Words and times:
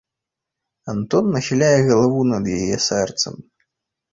Антон 0.93 1.25
нахіляе 1.35 1.81
галаву 1.91 2.25
над 2.33 2.43
яе 2.59 2.77
сэрцам. 2.89 3.35